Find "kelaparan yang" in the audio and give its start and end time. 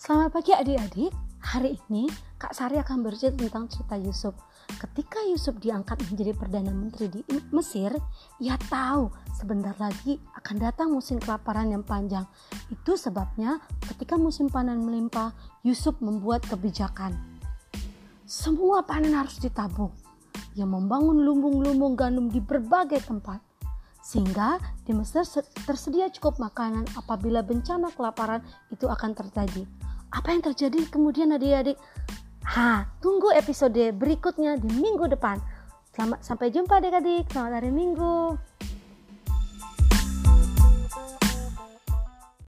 11.20-11.84